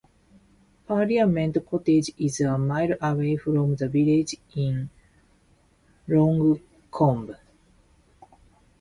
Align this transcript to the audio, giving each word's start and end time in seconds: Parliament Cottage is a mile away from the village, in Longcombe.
Parliament 0.87 1.57
Cottage 1.63 2.09
is 2.17 2.39
a 2.39 2.57
mile 2.57 2.95
away 2.99 3.37
from 3.37 3.75
the 3.75 3.87
village, 3.87 4.35
in 4.55 4.89
Longcombe. 6.09 7.37